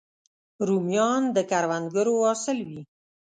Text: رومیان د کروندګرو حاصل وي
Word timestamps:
رومیان 0.67 1.23
د 1.35 1.37
کروندګرو 1.51 2.13
حاصل 2.27 2.57
وي 2.69 2.81